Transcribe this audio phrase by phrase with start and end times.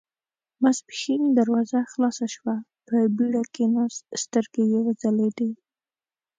[0.63, 2.55] ماسپښين دروازه خلاصه شوه،
[2.87, 5.51] په بېړه کېناست، سترګې يې وځلېدې.